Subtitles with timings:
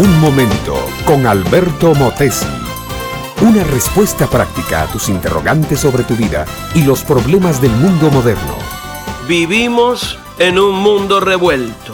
[0.00, 2.46] Un momento con Alberto Motesi.
[3.42, 8.56] Una respuesta práctica a tus interrogantes sobre tu vida y los problemas del mundo moderno.
[9.28, 11.92] Vivimos en un mundo revuelto.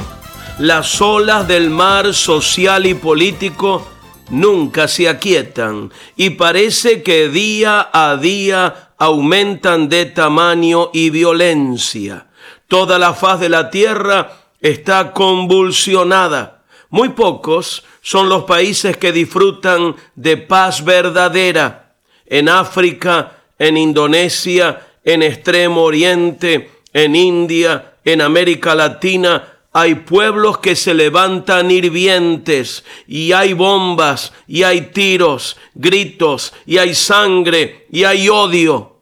[0.60, 3.84] Las olas del mar social y político
[4.30, 12.28] nunca se aquietan y parece que día a día aumentan de tamaño y violencia.
[12.68, 16.55] Toda la faz de la tierra está convulsionada.
[16.90, 21.94] Muy pocos son los países que disfrutan de paz verdadera.
[22.26, 30.74] En África, en Indonesia, en Extremo Oriente, en India, en América Latina, hay pueblos que
[30.74, 38.28] se levantan hirvientes y hay bombas y hay tiros, gritos y hay sangre y hay
[38.30, 39.00] odio.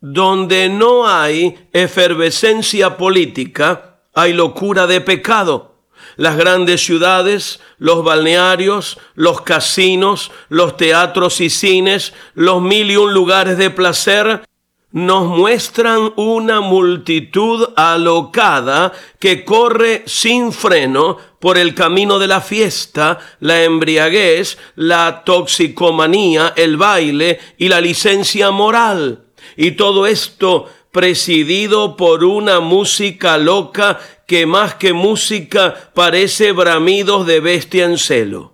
[0.00, 5.71] Donde no hay efervescencia política, hay locura de pecado.
[6.16, 13.14] Las grandes ciudades, los balnearios, los casinos, los teatros y cines, los mil y un
[13.14, 14.42] lugares de placer,
[14.92, 23.18] nos muestran una multitud alocada que corre sin freno por el camino de la fiesta,
[23.40, 29.24] la embriaguez, la toxicomanía, el baile y la licencia moral.
[29.56, 37.40] Y todo esto presidido por una música loca que más que música parece bramidos de
[37.40, 38.52] bestia en celo.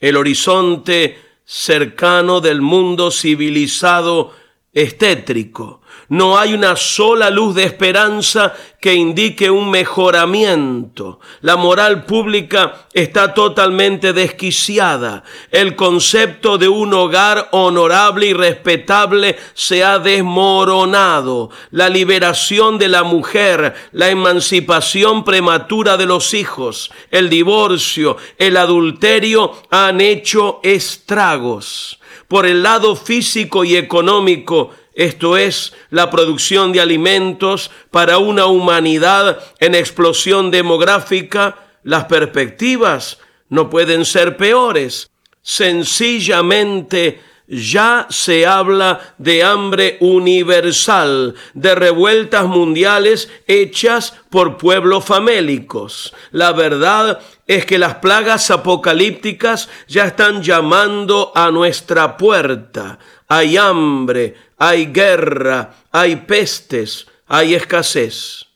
[0.00, 4.34] El horizonte cercano del mundo civilizado
[4.78, 5.80] es tétrico.
[6.08, 11.18] No hay una sola luz de esperanza que indique un mejoramiento.
[11.40, 15.24] La moral pública está totalmente desquiciada.
[15.50, 21.50] El concepto de un hogar honorable y respetable se ha desmoronado.
[21.72, 29.52] La liberación de la mujer, la emancipación prematura de los hijos, el divorcio, el adulterio
[29.70, 31.98] han hecho estragos.
[32.28, 39.38] Por el lado físico y económico, esto es la producción de alimentos para una humanidad
[39.60, 43.18] en explosión demográfica, las perspectivas
[43.48, 45.10] no pueden ser peores.
[45.40, 56.14] Sencillamente ya se habla de hambre universal, de revueltas mundiales hechas por pueblos famélicos.
[56.30, 62.98] La verdad es que las plagas apocalípticas ya están llamando a nuestra puerta.
[63.28, 68.46] Hay hambre, hay guerra, hay pestes, hay escasez.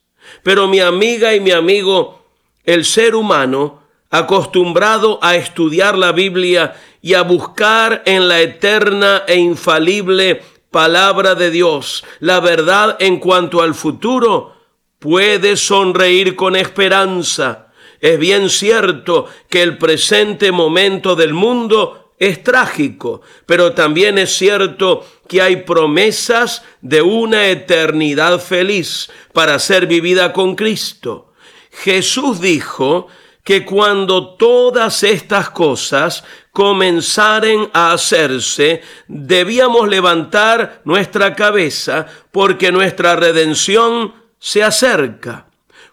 [0.42, 2.26] Pero mi amiga y mi amigo,
[2.64, 9.36] el ser humano, acostumbrado a estudiar la Biblia y a buscar en la eterna e
[9.36, 10.40] infalible
[10.70, 14.54] palabra de Dios la verdad en cuanto al futuro,
[14.98, 17.72] puede sonreír con esperanza.
[18.00, 25.04] Es bien cierto que el presente momento del mundo es trágico, pero también es cierto
[25.28, 31.32] que hay promesas de una eternidad feliz para ser vivida con Cristo.
[31.72, 33.08] Jesús dijo
[33.44, 44.14] que cuando todas estas cosas comenzaren a hacerse, debíamos levantar nuestra cabeza porque nuestra redención
[44.38, 45.46] se acerca.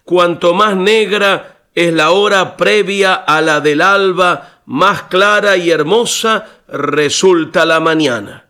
[0.03, 6.45] Cuanto más negra es la hora previa a la del alba, más clara y hermosa
[6.67, 8.45] resulta la mañana.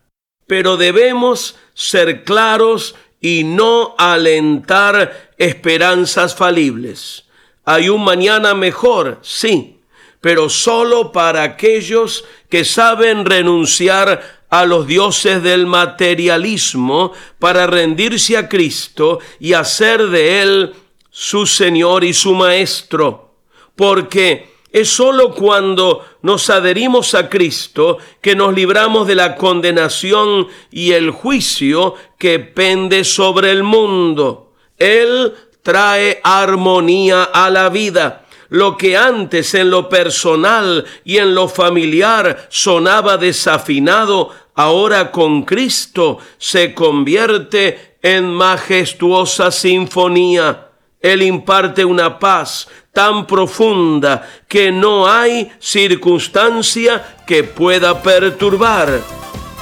[0.47, 7.28] Pero debemos ser claros y no alentar esperanzas falibles.
[7.71, 9.77] Hay un mañana mejor, sí,
[10.21, 18.49] pero solo para aquellos que saben renunciar a los dioses del materialismo para rendirse a
[18.49, 20.73] Cristo y hacer de Él
[21.11, 23.35] su Señor y su Maestro.
[23.75, 30.93] Porque es sólo cuando nos adherimos a Cristo que nos libramos de la condenación y
[30.93, 34.53] el juicio que pende sobre el mundo.
[34.79, 35.35] Él
[35.69, 38.25] trae armonía a la vida.
[38.49, 46.17] Lo que antes en lo personal y en lo familiar sonaba desafinado, ahora con Cristo
[46.39, 50.69] se convierte en majestuosa sinfonía.
[50.99, 59.01] Él imparte una paz tan profunda que no hay circunstancia que pueda perturbar.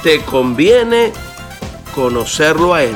[0.03, 1.11] Te conviene
[1.93, 2.95] conocerlo a Él.